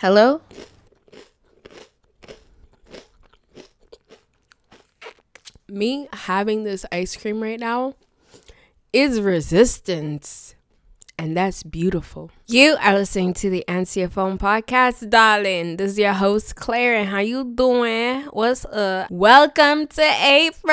Hello? 0.00 0.40
Me 5.68 6.08
having 6.10 6.64
this 6.64 6.86
ice 6.90 7.14
cream 7.18 7.42
right 7.42 7.60
now 7.60 7.96
is 8.94 9.20
resistance. 9.20 10.54
And 11.18 11.36
that's 11.36 11.62
beautiful. 11.62 12.30
You 12.46 12.78
are 12.80 12.94
listening 12.94 13.34
to 13.34 13.50
the 13.50 13.62
Phone 14.10 14.38
podcast, 14.38 15.10
darling. 15.10 15.76
This 15.76 15.90
is 15.92 15.98
your 15.98 16.14
host, 16.14 16.56
Claire, 16.56 16.94
and 16.94 17.06
how 17.06 17.18
you 17.18 17.44
doing? 17.44 18.22
What's 18.32 18.64
up? 18.64 19.10
Welcome 19.10 19.86
to 19.86 20.02
April. 20.02 20.72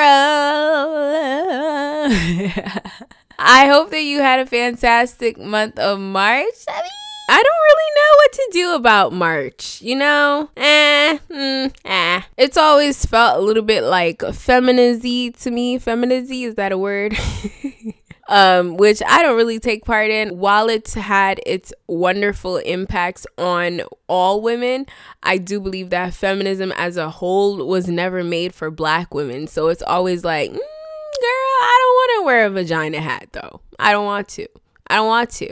I 3.38 3.66
hope 3.66 3.90
that 3.90 4.00
you 4.00 4.20
had 4.20 4.40
a 4.40 4.46
fantastic 4.46 5.36
month 5.36 5.78
of 5.78 6.00
March. 6.00 6.64
I 6.66 6.80
mean, 6.80 6.90
I 7.30 7.42
don't 7.42 7.62
really 7.68 7.90
know 7.94 8.07
to 8.32 8.48
do 8.52 8.74
about 8.74 9.12
March. 9.12 9.80
You 9.82 9.96
know, 9.96 10.50
eh, 10.56 11.18
mm, 11.30 11.74
eh. 11.84 12.22
It's 12.36 12.56
always 12.56 13.04
felt 13.04 13.38
a 13.38 13.44
little 13.44 13.62
bit 13.62 13.82
like 13.82 14.18
feminazy 14.18 15.36
to 15.42 15.50
me. 15.50 15.78
Feminazy 15.78 16.46
is 16.46 16.54
that 16.56 16.72
a 16.72 16.78
word? 16.78 17.16
um, 18.28 18.76
which 18.76 19.02
I 19.06 19.22
don't 19.22 19.36
really 19.36 19.58
take 19.58 19.84
part 19.84 20.10
in. 20.10 20.38
While 20.38 20.68
it's 20.68 20.94
had 20.94 21.40
its 21.46 21.72
wonderful 21.86 22.58
impacts 22.58 23.26
on 23.36 23.82
all 24.06 24.42
women, 24.42 24.86
I 25.22 25.38
do 25.38 25.60
believe 25.60 25.90
that 25.90 26.14
feminism 26.14 26.72
as 26.72 26.96
a 26.96 27.10
whole 27.10 27.66
was 27.66 27.88
never 27.88 28.22
made 28.22 28.54
for 28.54 28.70
black 28.70 29.14
women. 29.14 29.46
So 29.46 29.68
it's 29.68 29.82
always 29.82 30.24
like, 30.24 30.50
mm, 30.50 30.54
girl, 30.54 30.62
I 31.62 31.78
don't 31.80 31.94
want 31.94 32.20
to 32.20 32.26
wear 32.26 32.46
a 32.46 32.50
vagina 32.50 33.00
hat 33.00 33.28
though. 33.32 33.60
I 33.78 33.92
don't 33.92 34.04
want 34.04 34.28
to. 34.30 34.46
I 34.88 34.96
don't 34.96 35.06
want 35.06 35.30
to. 35.30 35.50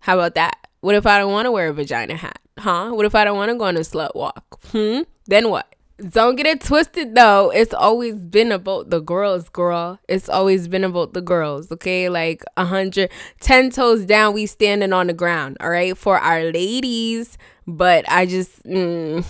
How 0.00 0.14
about 0.18 0.34
that? 0.36 0.65
What 0.86 0.94
if 0.94 1.04
I 1.04 1.18
don't 1.18 1.32
want 1.32 1.46
to 1.46 1.50
wear 1.50 1.66
a 1.66 1.72
vagina 1.72 2.14
hat? 2.14 2.38
Huh? 2.60 2.92
What 2.92 3.06
if 3.06 3.16
I 3.16 3.24
don't 3.24 3.36
want 3.36 3.50
to 3.50 3.56
go 3.56 3.64
on 3.64 3.76
a 3.76 3.80
slut 3.80 4.14
walk? 4.14 4.60
Hmm? 4.70 5.00
Then 5.26 5.50
what? 5.50 5.74
Don't 5.98 6.36
get 6.36 6.46
it 6.46 6.60
twisted 6.60 7.16
though. 7.16 7.50
It's 7.50 7.74
always 7.74 8.14
been 8.14 8.52
about 8.52 8.90
the 8.90 9.00
girls, 9.00 9.48
girl. 9.48 9.98
It's 10.08 10.28
always 10.28 10.68
been 10.68 10.84
about 10.84 11.12
the 11.12 11.20
girls, 11.20 11.72
okay? 11.72 12.08
Like 12.08 12.44
a 12.56 12.64
hundred, 12.64 13.10
ten 13.40 13.70
toes 13.70 14.04
down, 14.04 14.32
we 14.32 14.46
standing 14.46 14.92
on 14.92 15.08
the 15.08 15.12
ground, 15.12 15.56
all 15.58 15.70
right? 15.70 15.98
For 15.98 16.20
our 16.20 16.52
ladies, 16.52 17.36
but 17.66 18.04
I 18.08 18.26
just 18.26 18.62
mm, 18.64 19.24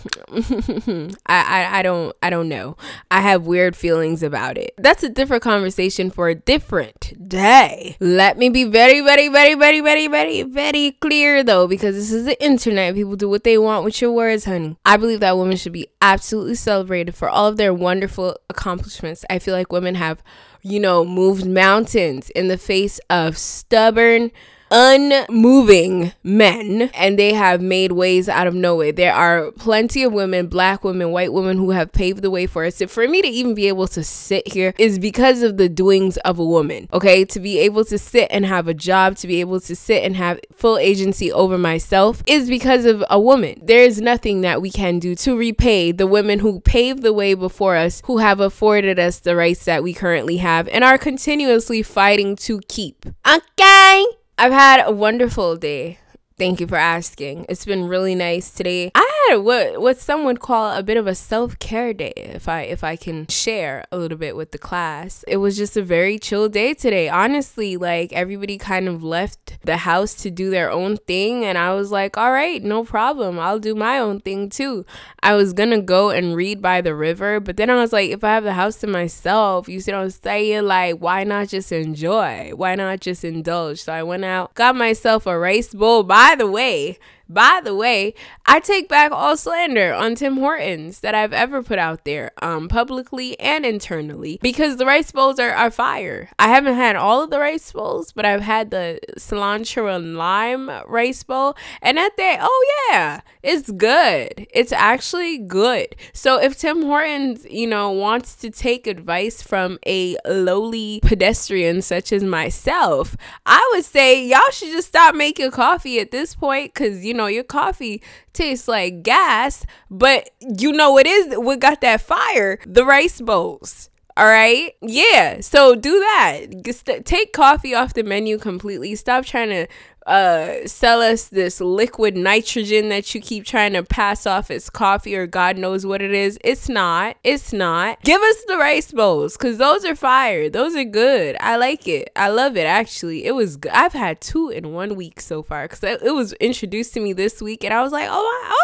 I, 1.26 1.34
I 1.36 1.78
I 1.78 1.82
don't 1.82 2.14
I 2.22 2.30
don't 2.30 2.48
know. 2.48 2.76
I 3.10 3.20
have 3.20 3.46
weird 3.46 3.74
feelings 3.74 4.22
about 4.22 4.58
it. 4.58 4.74
That's 4.76 5.02
a 5.02 5.08
different 5.08 5.42
conversation 5.42 6.10
for 6.10 6.28
a 6.28 6.34
different 6.34 7.28
day. 7.28 7.96
Let 7.98 8.36
me 8.36 8.48
be 8.50 8.64
very 8.64 9.00
very 9.00 9.28
very 9.28 9.54
very 9.54 9.80
very 9.80 10.06
very 10.08 10.42
very 10.42 10.92
clear 11.00 11.42
though 11.42 11.66
because 11.66 11.94
this 11.94 12.12
is 12.12 12.26
the 12.26 12.42
internet. 12.44 12.94
People 12.94 13.16
do 13.16 13.28
what 13.28 13.44
they 13.44 13.56
want 13.56 13.84
with 13.84 14.00
your 14.00 14.12
words, 14.12 14.44
honey. 14.44 14.76
I 14.84 14.96
believe 14.96 15.20
that 15.20 15.38
women 15.38 15.56
should 15.56 15.72
be 15.72 15.88
absolutely 16.02 16.56
celebrated 16.56 17.14
for 17.14 17.28
all 17.28 17.46
of 17.46 17.56
their 17.56 17.72
wonderful 17.72 18.36
accomplishments. 18.50 19.24
I 19.30 19.38
feel 19.38 19.54
like 19.54 19.72
women 19.72 19.94
have, 19.94 20.22
you 20.62 20.78
know, 20.78 21.04
moved 21.04 21.46
mountains 21.46 22.28
in 22.30 22.48
the 22.48 22.58
face 22.58 23.00
of 23.08 23.38
stubborn 23.38 24.30
unmoving 24.70 26.12
men 26.22 26.90
and 26.94 27.18
they 27.18 27.32
have 27.32 27.60
made 27.60 27.92
ways 27.92 28.28
out 28.28 28.46
of 28.46 28.54
nowhere. 28.54 28.92
There 28.92 29.14
are 29.14 29.50
plenty 29.52 30.02
of 30.02 30.12
women, 30.12 30.48
black 30.48 30.84
women, 30.84 31.10
white 31.10 31.32
women 31.32 31.56
who 31.56 31.70
have 31.70 31.92
paved 31.92 32.22
the 32.22 32.30
way 32.30 32.46
for 32.46 32.64
us. 32.64 32.82
For 32.88 33.06
me 33.06 33.22
to 33.22 33.28
even 33.28 33.54
be 33.54 33.68
able 33.68 33.88
to 33.88 34.02
sit 34.02 34.52
here 34.52 34.74
is 34.78 34.98
because 34.98 35.42
of 35.42 35.56
the 35.56 35.68
doings 35.68 36.16
of 36.18 36.38
a 36.38 36.44
woman. 36.44 36.88
Okay, 36.92 37.24
to 37.26 37.40
be 37.40 37.58
able 37.58 37.84
to 37.86 37.98
sit 37.98 38.28
and 38.30 38.44
have 38.44 38.68
a 38.68 38.74
job, 38.74 39.16
to 39.16 39.26
be 39.26 39.40
able 39.40 39.60
to 39.60 39.76
sit 39.76 40.02
and 40.02 40.16
have 40.16 40.40
full 40.52 40.78
agency 40.78 41.32
over 41.32 41.58
myself 41.58 42.22
is 42.26 42.48
because 42.48 42.84
of 42.84 43.04
a 43.10 43.20
woman. 43.20 43.60
There 43.62 43.82
is 43.82 44.00
nothing 44.00 44.40
that 44.40 44.60
we 44.60 44.70
can 44.70 44.98
do 44.98 45.14
to 45.16 45.36
repay 45.36 45.92
the 45.92 46.06
women 46.06 46.40
who 46.40 46.60
paved 46.60 47.02
the 47.02 47.12
way 47.12 47.34
before 47.34 47.76
us, 47.76 48.02
who 48.06 48.18
have 48.18 48.40
afforded 48.40 48.98
us 48.98 49.20
the 49.20 49.36
rights 49.36 49.64
that 49.64 49.82
we 49.82 49.94
currently 49.94 50.38
have 50.38 50.68
and 50.68 50.82
are 50.82 50.98
continuously 50.98 51.82
fighting 51.82 52.36
to 52.36 52.60
keep. 52.68 53.06
Okay. 53.26 54.06
I've 54.38 54.52
had 54.52 54.82
a 54.86 54.92
wonderful 54.92 55.56
day. 55.56 55.98
Thank 56.38 56.60
you 56.60 56.66
for 56.66 56.76
asking. 56.76 57.46
It's 57.48 57.64
been 57.64 57.88
really 57.88 58.14
nice 58.14 58.50
today. 58.50 58.90
I 58.94 59.28
had 59.30 59.38
what 59.38 59.80
what 59.80 59.98
some 59.98 60.24
would 60.24 60.40
call 60.40 60.76
a 60.76 60.82
bit 60.82 60.98
of 60.98 61.06
a 61.06 61.14
self-care 61.14 61.94
day 61.94 62.12
if 62.14 62.46
I 62.46 62.60
if 62.60 62.84
I 62.84 62.94
can 62.94 63.26
share 63.28 63.86
a 63.90 63.96
little 63.96 64.18
bit 64.18 64.36
with 64.36 64.50
the 64.50 64.58
class. 64.58 65.24
It 65.26 65.38
was 65.38 65.56
just 65.56 65.78
a 65.78 65.82
very 65.82 66.18
chill 66.18 66.50
day 66.50 66.74
today. 66.74 67.08
Honestly, 67.08 67.78
like 67.78 68.12
everybody 68.12 68.58
kind 68.58 68.86
of 68.86 69.02
left 69.02 69.58
the 69.64 69.78
house 69.78 70.12
to 70.16 70.30
do 70.30 70.50
their 70.50 70.70
own 70.70 70.98
thing 70.98 71.42
and 71.42 71.56
I 71.56 71.72
was 71.72 71.90
like, 71.90 72.18
"All 72.18 72.32
right, 72.32 72.62
no 72.62 72.84
problem. 72.84 73.38
I'll 73.38 73.58
do 73.58 73.74
my 73.74 73.98
own 73.98 74.20
thing 74.20 74.50
too." 74.50 74.84
I 75.22 75.34
was 75.34 75.54
going 75.54 75.70
to 75.70 75.80
go 75.80 76.10
and 76.10 76.36
read 76.36 76.60
by 76.60 76.82
the 76.82 76.94
river, 76.94 77.40
but 77.40 77.56
then 77.56 77.68
I 77.68 77.74
was 77.76 77.92
like, 77.92 78.10
if 78.10 78.22
I 78.22 78.34
have 78.34 78.44
the 78.44 78.52
house 78.52 78.76
to 78.76 78.86
myself, 78.86 79.68
you 79.68 79.80
see 79.80 79.90
what 79.90 80.02
I'm 80.02 80.10
saying? 80.10 80.66
Like, 80.66 80.98
why 80.98 81.24
not 81.24 81.48
just 81.48 81.72
enjoy? 81.72 82.52
Why 82.54 82.76
not 82.76 83.00
just 83.00 83.24
indulge? 83.24 83.82
So 83.82 83.92
I 83.92 84.04
went 84.04 84.24
out, 84.24 84.54
got 84.54 84.76
myself 84.76 85.26
a 85.26 85.36
rice 85.36 85.74
bowl 85.74 86.04
by 86.04 86.25
by 86.26 86.34
the 86.34 86.50
way, 86.50 86.98
by 87.28 87.60
the 87.62 87.74
way, 87.74 88.14
I 88.46 88.60
take 88.60 88.88
back 88.88 89.10
all 89.10 89.36
slander 89.36 89.92
on 89.92 90.14
Tim 90.14 90.36
Hortons 90.36 91.00
that 91.00 91.14
I've 91.14 91.32
ever 91.32 91.62
put 91.62 91.78
out 91.78 92.04
there, 92.04 92.30
um, 92.40 92.68
publicly 92.68 93.38
and 93.40 93.66
internally, 93.66 94.38
because 94.42 94.76
the 94.76 94.86
rice 94.86 95.10
bowls 95.10 95.40
are, 95.40 95.50
are 95.50 95.70
fire. 95.70 96.30
I 96.38 96.48
haven't 96.48 96.74
had 96.74 96.94
all 96.94 97.22
of 97.22 97.30
the 97.30 97.40
rice 97.40 97.72
bowls, 97.72 98.12
but 98.12 98.24
I've 98.24 98.42
had 98.42 98.70
the 98.70 99.00
cilantro 99.18 99.94
and 99.94 100.16
lime 100.16 100.70
rice 100.86 101.22
bowl, 101.24 101.56
and 101.82 101.98
at 101.98 102.16
that, 102.16 102.38
oh 102.40 102.88
yeah, 102.90 103.22
it's 103.42 103.70
good. 103.72 104.46
It's 104.54 104.72
actually 104.72 105.38
good. 105.38 105.96
So 106.12 106.40
if 106.40 106.56
Tim 106.56 106.82
Hortons, 106.82 107.44
you 107.50 107.66
know, 107.66 107.90
wants 107.90 108.36
to 108.36 108.50
take 108.50 108.86
advice 108.86 109.42
from 109.42 109.78
a 109.86 110.16
lowly 110.26 111.00
pedestrian 111.02 111.82
such 111.82 112.12
as 112.12 112.22
myself, 112.22 113.16
I 113.44 113.68
would 113.74 113.84
say 113.84 114.24
y'all 114.24 114.40
should 114.52 114.70
just 114.70 114.88
stop 114.88 115.14
making 115.14 115.50
coffee 115.50 115.98
at 115.98 116.12
this 116.12 116.34
point, 116.34 116.72
cause 116.74 117.04
you 117.04 117.15
know, 117.16 117.26
your 117.26 117.44
coffee 117.44 118.02
tastes 118.32 118.68
like 118.68 119.02
gas, 119.02 119.64
but 119.90 120.30
you 120.40 120.72
know 120.72 120.92
what 120.92 121.06
is 121.06 121.34
what 121.36 121.60
got 121.60 121.80
that 121.80 122.00
fire? 122.00 122.58
The 122.66 122.84
rice 122.84 123.20
bowls. 123.20 123.90
All 124.16 124.26
right. 124.26 124.72
Yeah. 124.80 125.42
So 125.42 125.74
do 125.74 125.98
that. 125.98 126.46
Just 126.64 126.88
take 127.04 127.34
coffee 127.34 127.74
off 127.74 127.92
the 127.92 128.02
menu 128.02 128.38
completely. 128.38 128.94
Stop 128.94 129.26
trying 129.26 129.50
to 129.50 129.66
uh, 130.06 130.66
sell 130.66 131.02
us 131.02 131.28
this 131.28 131.60
liquid 131.60 132.16
nitrogen 132.16 132.88
that 132.90 133.14
you 133.14 133.20
keep 133.20 133.44
trying 133.44 133.72
to 133.72 133.82
pass 133.82 134.26
off 134.26 134.50
as 134.50 134.70
coffee 134.70 135.16
or 135.16 135.26
God 135.26 135.58
knows 135.58 135.84
what 135.84 136.00
it 136.00 136.12
is. 136.12 136.38
It's 136.44 136.68
not. 136.68 137.16
It's 137.24 137.52
not. 137.52 138.00
Give 138.02 138.20
us 138.20 138.44
the 138.46 138.56
rice 138.56 138.92
bowls 138.92 139.36
because 139.36 139.58
those 139.58 139.84
are 139.84 139.96
fire. 139.96 140.48
Those 140.48 140.76
are 140.76 140.84
good. 140.84 141.36
I 141.40 141.56
like 141.56 141.88
it. 141.88 142.10
I 142.14 142.28
love 142.28 142.56
it 142.56 142.66
actually. 142.66 143.24
It 143.24 143.34
was 143.34 143.56
good. 143.56 143.72
I've 143.72 143.92
had 143.92 144.20
two 144.20 144.48
in 144.48 144.72
one 144.72 144.94
week 144.94 145.20
so 145.20 145.42
far 145.42 145.64
because 145.64 145.82
it 145.82 146.14
was 146.14 146.32
introduced 146.34 146.94
to 146.94 147.00
me 147.00 147.12
this 147.12 147.42
week 147.42 147.64
and 147.64 147.74
I 147.74 147.82
was 147.82 147.92
like, 147.92 148.08
oh 148.10 148.22
my, 148.22 148.54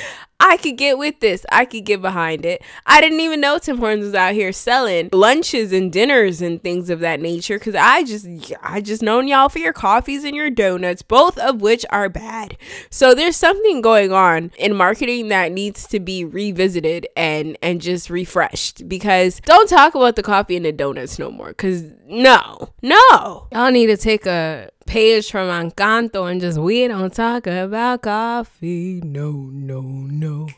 okay. 0.00 0.02
I 0.44 0.56
could 0.56 0.76
get 0.76 0.98
with 0.98 1.20
this. 1.20 1.46
I 1.52 1.64
could 1.64 1.84
get 1.84 2.02
behind 2.02 2.44
it. 2.44 2.62
I 2.84 3.00
didn't 3.00 3.20
even 3.20 3.40
know 3.40 3.58
Tim 3.58 3.78
Hortons 3.78 4.06
was 4.06 4.14
out 4.14 4.34
here 4.34 4.52
selling 4.52 5.08
lunches 5.12 5.72
and 5.72 5.92
dinners 5.92 6.42
and 6.42 6.60
things 6.60 6.90
of 6.90 6.98
that 6.98 7.20
nature 7.20 7.60
because 7.60 7.76
I 7.76 8.02
just 8.02 8.26
I 8.60 8.80
just 8.80 9.02
known 9.02 9.28
y'all 9.28 9.48
for 9.48 9.60
your 9.60 9.72
coffees 9.72 10.24
and 10.24 10.34
your 10.34 10.50
donuts, 10.72 11.02
both 11.02 11.38
of 11.38 11.60
which 11.60 11.84
are 11.90 12.08
bad. 12.08 12.56
So 12.90 13.14
there's 13.14 13.36
something 13.36 13.80
going 13.80 14.12
on 14.12 14.52
in 14.58 14.74
marketing 14.74 15.28
that 15.28 15.52
needs 15.52 15.86
to 15.88 16.00
be 16.00 16.24
revisited 16.24 17.06
and 17.16 17.56
and 17.62 17.80
just 17.80 18.10
refreshed 18.10 18.88
because 18.88 19.40
don't 19.40 19.68
talk 19.68 19.94
about 19.94 20.16
the 20.16 20.22
coffee 20.22 20.56
and 20.56 20.64
the 20.64 20.72
donuts 20.72 21.18
no 21.18 21.30
more 21.30 21.48
because 21.48 21.84
no, 22.06 22.70
no. 22.82 23.48
Y'all 23.52 23.70
need 23.70 23.86
to 23.86 23.96
take 23.96 24.26
a 24.26 24.70
page 24.86 25.30
from 25.30 25.48
Encanto 25.48 26.30
and 26.30 26.40
just 26.40 26.58
we 26.58 26.86
don't 26.88 27.12
talk 27.12 27.46
about 27.46 28.02
coffee. 28.02 29.00
No, 29.04 29.32
no, 29.32 29.80
no. 29.80 30.48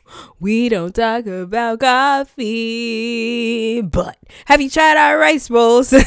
We 0.41 0.69
don't 0.69 0.95
talk 0.95 1.27
about 1.27 1.81
coffee. 1.81 3.83
But 3.83 4.17
have 4.47 4.61
you 4.61 4.71
tried 4.71 4.97
our 4.97 5.19
rice 5.19 5.49
bowls? 5.49 5.91
do 5.91 6.01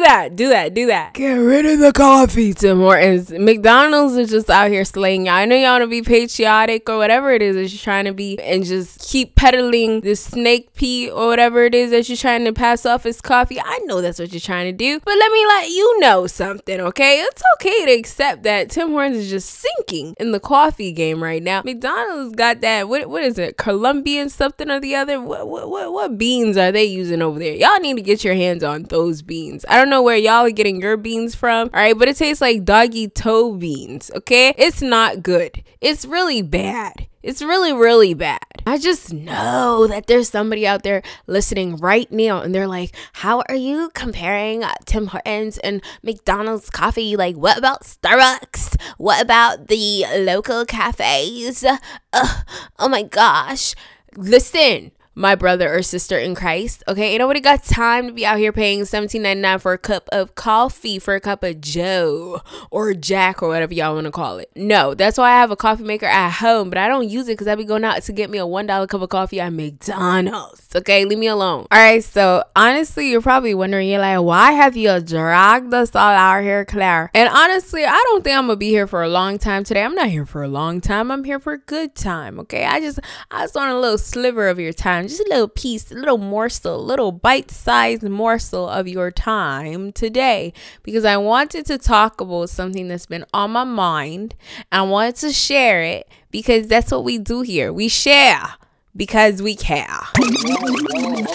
that, 0.00 0.30
do 0.34 0.48
that, 0.48 0.74
do 0.74 0.86
that. 0.86 1.14
Get 1.14 1.34
rid 1.34 1.66
of 1.66 1.78
the 1.78 1.92
coffee, 1.92 2.54
Tim 2.54 2.78
Hortons. 2.78 3.30
McDonald's 3.30 4.16
is 4.16 4.30
just 4.30 4.50
out 4.50 4.70
here 4.70 4.84
slaying 4.84 5.26
y'all. 5.26 5.34
I 5.34 5.44
know 5.44 5.56
y'all 5.56 5.72
want 5.72 5.82
to 5.82 5.88
be 5.88 6.02
patriotic 6.02 6.88
or 6.88 6.98
whatever 6.98 7.32
it 7.32 7.42
is 7.42 7.56
that 7.56 7.72
you're 7.72 7.82
trying 7.82 8.04
to 8.04 8.12
be 8.12 8.38
and 8.40 8.64
just 8.64 9.00
keep 9.00 9.34
peddling 9.34 10.00
this 10.00 10.22
snake 10.22 10.72
pea 10.74 11.10
or 11.10 11.28
whatever 11.28 11.64
it 11.64 11.74
is 11.74 11.90
that 11.90 12.08
you're 12.08 12.16
trying 12.16 12.44
to 12.44 12.52
pass 12.52 12.86
off 12.86 13.06
as 13.06 13.20
coffee. 13.20 13.60
I 13.60 13.78
know 13.84 14.00
that's 14.00 14.18
what 14.18 14.32
you're 14.32 14.40
trying 14.40 14.66
to 14.66 14.76
do. 14.76 15.00
But 15.00 15.16
let 15.16 15.32
me 15.32 15.46
let 15.46 15.68
you 15.68 16.00
know 16.00 16.23
something, 16.28 16.80
okay? 16.80 17.20
It's 17.20 17.42
okay 17.56 17.86
to 17.86 17.92
accept 17.92 18.42
that 18.44 18.70
Tim 18.70 18.90
Hortons 18.90 19.18
is 19.18 19.30
just 19.30 19.50
sinking 19.50 20.14
in 20.18 20.32
the 20.32 20.40
coffee 20.40 20.92
game 20.92 21.22
right 21.22 21.42
now. 21.42 21.62
McDonald's 21.64 22.34
got 22.34 22.60
that, 22.60 22.88
what, 22.88 23.08
what 23.08 23.22
is 23.22 23.38
it, 23.38 23.56
Colombian 23.56 24.28
something 24.28 24.70
or 24.70 24.80
the 24.80 24.94
other? 24.94 25.20
What, 25.20 25.48
what, 25.48 25.70
what, 25.70 25.92
what 25.92 26.18
beans 26.18 26.56
are 26.56 26.72
they 26.72 26.84
using 26.84 27.22
over 27.22 27.38
there? 27.38 27.54
Y'all 27.54 27.80
need 27.80 27.96
to 27.96 28.02
get 28.02 28.24
your 28.24 28.34
hands 28.34 28.64
on 28.64 28.84
those 28.84 29.22
beans. 29.22 29.64
I 29.68 29.76
don't 29.78 29.90
know 29.90 30.02
where 30.02 30.16
y'all 30.16 30.46
are 30.46 30.50
getting 30.50 30.80
your 30.80 30.96
beans 30.96 31.34
from, 31.34 31.70
all 31.72 31.80
right? 31.80 31.98
But 31.98 32.08
it 32.08 32.16
tastes 32.16 32.40
like 32.40 32.64
doggy 32.64 33.08
toe 33.08 33.54
beans, 33.56 34.10
okay? 34.14 34.54
It's 34.56 34.82
not 34.82 35.22
good. 35.22 35.62
It's 35.80 36.04
really 36.04 36.42
bad. 36.42 37.06
It's 37.24 37.40
really, 37.40 37.72
really 37.72 38.12
bad. 38.12 38.44
I 38.66 38.76
just 38.76 39.10
know 39.10 39.86
that 39.86 40.08
there's 40.08 40.28
somebody 40.28 40.66
out 40.66 40.82
there 40.82 41.00
listening 41.26 41.76
right 41.76 42.10
now 42.12 42.42
and 42.42 42.54
they're 42.54 42.68
like, 42.68 42.94
How 43.14 43.42
are 43.48 43.54
you 43.54 43.90
comparing 43.94 44.62
uh, 44.62 44.74
Tim 44.84 45.06
Hortons 45.06 45.56
and 45.56 45.82
McDonald's 46.02 46.68
coffee? 46.68 47.16
Like, 47.16 47.36
what 47.36 47.56
about 47.56 47.84
Starbucks? 47.84 48.78
What 48.98 49.22
about 49.22 49.68
the 49.68 50.04
local 50.18 50.66
cafes? 50.66 51.64
Ugh, 52.12 52.44
oh 52.78 52.88
my 52.88 53.02
gosh. 53.02 53.74
Listen, 54.16 54.92
my 55.14 55.34
brother 55.34 55.72
or 55.74 55.82
sister 55.82 56.18
in 56.18 56.34
Christ. 56.34 56.82
Okay, 56.88 57.10
ain't 57.10 57.20
nobody 57.20 57.40
got 57.40 57.64
time 57.64 58.08
to 58.08 58.12
be 58.12 58.26
out 58.26 58.38
here 58.38 58.52
paying 58.52 58.80
$17.99 58.80 59.60
for 59.60 59.72
a 59.72 59.78
cup 59.78 60.08
of 60.12 60.34
coffee, 60.34 60.98
for 60.98 61.14
a 61.14 61.20
cup 61.20 61.42
of 61.42 61.60
Joe 61.60 62.40
or 62.70 62.94
Jack 62.94 63.42
or 63.42 63.48
whatever 63.48 63.74
y'all 63.74 63.94
want 63.94 64.06
to 64.06 64.10
call 64.10 64.38
it. 64.38 64.50
No, 64.56 64.94
that's 64.94 65.18
why 65.18 65.30
I 65.30 65.40
have 65.40 65.50
a 65.50 65.56
coffee 65.56 65.84
maker 65.84 66.06
at 66.06 66.30
home, 66.30 66.68
but 66.68 66.78
I 66.78 66.88
don't 66.88 67.08
use 67.08 67.28
it 67.28 67.32
because 67.32 67.48
I 67.48 67.54
be 67.54 67.64
going 67.64 67.84
out 67.84 68.02
to 68.02 68.12
get 68.12 68.30
me 68.30 68.38
a 68.38 68.42
$1 68.42 68.88
cup 68.88 69.00
of 69.00 69.08
coffee 69.08 69.40
at 69.40 69.52
McDonald's. 69.52 70.68
Okay, 70.74 71.04
leave 71.04 71.18
me 71.18 71.28
alone. 71.28 71.66
All 71.70 71.78
right, 71.78 72.02
so 72.02 72.42
honestly, 72.56 73.10
you're 73.10 73.22
probably 73.22 73.54
wondering, 73.54 73.88
you're 73.88 74.00
like, 74.00 74.20
why 74.20 74.52
have 74.52 74.76
you 74.76 75.00
dragged 75.00 75.72
us 75.72 75.94
all 75.94 76.00
out 76.02 76.42
here, 76.42 76.64
Claire? 76.64 77.10
And 77.14 77.28
honestly, 77.28 77.84
I 77.84 78.02
don't 78.06 78.24
think 78.24 78.36
I'm 78.36 78.46
gonna 78.46 78.56
be 78.56 78.70
here 78.70 78.86
for 78.86 79.02
a 79.02 79.08
long 79.08 79.38
time 79.38 79.62
today. 79.64 79.84
I'm 79.84 79.94
not 79.94 80.08
here 80.08 80.26
for 80.26 80.42
a 80.42 80.48
long 80.48 80.80
time. 80.80 81.10
I'm 81.10 81.24
here 81.24 81.38
for 81.38 81.52
a 81.52 81.58
good 81.58 81.94
time. 81.94 82.40
Okay, 82.40 82.64
I 82.64 82.80
just 82.80 82.98
I 83.30 83.42
just 83.44 83.54
want 83.54 83.70
a 83.70 83.78
little 83.78 83.98
sliver 83.98 84.48
of 84.48 84.58
your 84.58 84.72
time 84.72 85.03
time, 85.04 85.08
just 85.08 85.20
a 85.20 85.28
little 85.28 85.48
piece, 85.48 85.90
a 85.90 85.94
little 85.94 86.18
morsel, 86.18 86.76
a 86.76 86.82
little 86.82 87.12
bite 87.12 87.50
sized 87.50 88.02
morsel 88.02 88.68
of 88.68 88.88
your 88.88 89.10
time 89.10 89.92
today 89.92 90.52
because 90.82 91.04
I 91.04 91.16
wanted 91.16 91.66
to 91.66 91.78
talk 91.78 92.20
about 92.20 92.50
something 92.50 92.88
that's 92.88 93.06
been 93.06 93.24
on 93.32 93.52
my 93.52 93.64
mind. 93.64 94.34
I 94.72 94.82
wanted 94.82 95.16
to 95.16 95.32
share 95.32 95.82
it 95.82 96.08
because 96.30 96.68
that's 96.68 96.90
what 96.90 97.04
we 97.04 97.18
do 97.18 97.42
here. 97.42 97.72
We 97.72 97.88
share 97.88 98.54
because 98.96 99.42
we 99.42 99.56
care. 99.56 100.00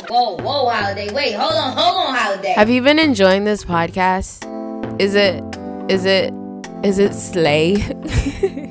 Whoa, 0.10 0.38
whoa, 0.38 0.69
holiday. 0.69 1.13
Wait, 1.13 1.33
hold 1.33 1.54
on, 1.54 1.77
hold 1.77 2.07
on, 2.07 2.15
holiday. 2.15 2.54
Have 2.54 2.69
you 2.69 2.81
been 2.81 3.00
enjoying 3.00 3.44
this 3.45 3.63
podcast? 3.63 4.48
Is 5.00 5.15
it, 5.15 5.44
is 5.89 6.06
it, 6.06 6.33
is 6.83 7.00
it 7.00 7.13
slay? 7.13 8.65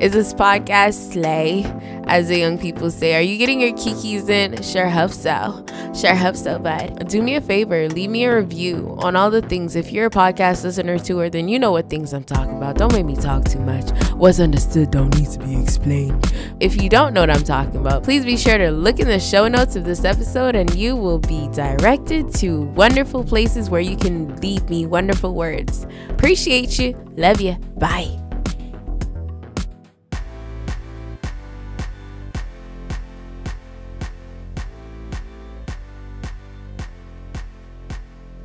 is 0.00 0.12
this 0.12 0.34
podcast 0.34 1.12
slay? 1.12 1.64
as 2.06 2.28
the 2.28 2.38
young 2.38 2.58
people 2.58 2.90
say. 2.90 3.16
Are 3.16 3.20
you 3.20 3.38
getting 3.38 3.60
your 3.60 3.72
kikis 3.72 4.28
in? 4.28 4.62
Sure 4.62 4.88
hope 4.88 5.10
so. 5.10 5.64
Sure 5.94 6.14
hope 6.14 6.36
so, 6.36 6.58
bud. 6.58 7.08
Do 7.08 7.22
me 7.22 7.36
a 7.36 7.40
favor, 7.40 7.88
leave 7.88 8.10
me 8.10 8.24
a 8.24 8.36
review 8.36 8.96
on 8.98 9.16
all 9.16 9.30
the 9.30 9.42
things. 9.42 9.76
If 9.76 9.92
you're 9.92 10.06
a 10.06 10.10
podcast 10.10 10.64
listener 10.64 10.98
to 10.98 11.18
her, 11.18 11.30
then 11.30 11.48
you 11.48 11.58
know 11.58 11.72
what 11.72 11.88
things 11.88 12.12
I'm 12.12 12.24
talking 12.24 12.56
about. 12.56 12.76
Don't 12.76 12.92
make 12.92 13.06
me 13.06 13.16
talk 13.16 13.44
too 13.44 13.60
much. 13.60 13.90
What's 14.14 14.40
understood 14.40 14.90
don't 14.90 15.16
need 15.18 15.30
to 15.30 15.38
be 15.40 15.60
explained. 15.60 16.32
If 16.60 16.80
you 16.80 16.88
don't 16.88 17.14
know 17.14 17.20
what 17.20 17.30
I'm 17.30 17.44
talking 17.44 17.76
about, 17.76 18.02
please 18.02 18.24
be 18.24 18.36
sure 18.36 18.58
to 18.58 18.70
look 18.70 18.98
in 18.98 19.08
the 19.08 19.20
show 19.20 19.48
notes 19.48 19.76
of 19.76 19.84
this 19.84 20.04
episode 20.04 20.56
and 20.56 20.74
you 20.74 20.96
will 20.96 21.18
be 21.18 21.48
directed 21.52 22.34
to 22.36 22.62
wonderful 22.62 23.24
places 23.24 23.70
where 23.70 23.80
you 23.80 23.96
can 23.96 24.34
leave 24.40 24.68
me 24.68 24.86
wonderful 24.86 25.34
words. 25.34 25.86
Appreciate 26.10 26.78
you. 26.78 26.94
Love 27.16 27.40
you. 27.40 27.54
Bye. 27.78 28.23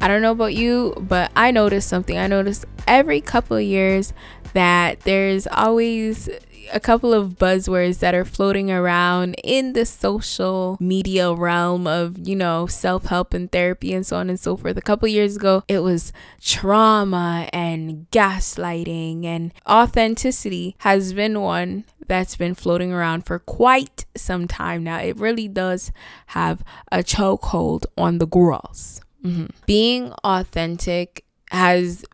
I 0.01 0.07
don't 0.07 0.21
know 0.21 0.31
about 0.31 0.55
you, 0.55 0.93
but 0.97 1.31
I 1.35 1.51
noticed 1.51 1.89
something. 1.89 2.17
I 2.17 2.27
noticed 2.27 2.65
every 2.87 3.19
couple 3.19 3.57
of 3.57 3.63
years 3.63 4.13
that 4.53 5.01
there's 5.01 5.45
always 5.47 6.29
a 6.71 6.79
couple 6.79 7.13
of 7.13 7.31
buzzwords 7.31 7.99
that 7.99 8.13
are 8.13 8.25
floating 8.25 8.71
around 8.71 9.35
in 9.43 9.73
the 9.73 9.85
social 9.85 10.77
media 10.79 11.33
realm 11.33 11.85
of, 11.87 12.27
you 12.27 12.35
know, 12.35 12.65
self 12.67 13.05
help 13.05 13.33
and 13.33 13.51
therapy 13.51 13.93
and 13.93 14.05
so 14.05 14.17
on 14.17 14.29
and 14.29 14.39
so 14.39 14.55
forth. 14.55 14.77
A 14.77 14.81
couple 14.81 15.07
years 15.07 15.35
ago, 15.35 15.63
it 15.67 15.79
was 15.79 16.13
trauma 16.41 17.49
and 17.51 18.07
gaslighting, 18.11 19.25
and 19.25 19.53
authenticity 19.67 20.75
has 20.79 21.13
been 21.13 21.41
one 21.41 21.83
that's 22.07 22.35
been 22.35 22.55
floating 22.55 22.91
around 22.91 23.25
for 23.25 23.39
quite 23.39 24.05
some 24.15 24.47
time 24.47 24.83
now. 24.83 24.99
It 24.99 25.17
really 25.17 25.47
does 25.47 25.91
have 26.27 26.63
a 26.91 26.99
chokehold 26.99 27.85
on 27.97 28.17
the 28.17 28.27
girls. 28.27 29.01
Mm-hmm. 29.24 29.45
Being 29.66 30.13
authentic 30.24 31.25
has 31.51 32.06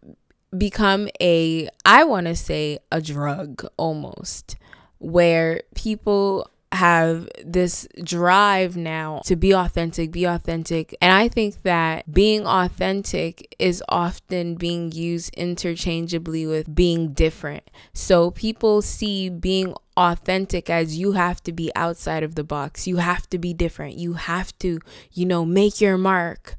become 0.58 1.10
a, 1.22 1.70
I 1.86 2.04
want 2.04 2.28
to 2.28 2.36
say, 2.36 2.80
a 2.92 3.02
drug 3.02 3.66
almost, 3.78 4.56
where 5.00 5.62
people 5.76 6.50
have 6.72 7.30
this 7.46 7.88
drive 8.04 8.76
now 8.76 9.22
to 9.26 9.36
be 9.36 9.54
authentic, 9.54 10.12
be 10.12 10.26
authentic. 10.26 10.96
And 11.02 11.14
I 11.14 11.30
think 11.30 11.62
that 11.64 12.12
being 12.12 12.46
authentic 12.46 13.56
is 13.60 13.84
often 13.88 14.56
being 14.56 14.92
used 14.92 15.34
interchangeably 15.36 16.46
with 16.46 16.74
being 16.74 17.14
different. 17.14 17.70
So 17.94 18.32
people 18.32 18.82
see 18.82 19.30
being 19.30 19.74
authentic 19.96 20.70
as 20.70 20.98
you 20.98 21.14
have 21.14 21.42
to 21.44 21.54
be 21.54 21.72
outside 21.76 22.24
of 22.24 22.36
the 22.36 22.44
box. 22.44 22.88
You 22.88 22.98
have 22.98 23.30
to 23.30 23.38
be 23.38 23.54
different. 23.54 23.98
You 23.98 24.14
have 24.14 24.58
to, 24.60 24.80
you 25.14 25.26
know, 25.26 25.46
make 25.46 25.80
your 25.80 25.98
mark. 25.98 26.58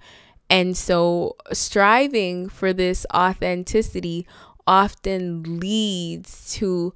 And 0.49 0.77
so, 0.77 1.37
striving 1.53 2.49
for 2.49 2.73
this 2.73 3.05
authenticity 3.15 4.27
often 4.67 5.59
leads 5.61 6.53
to 6.55 6.93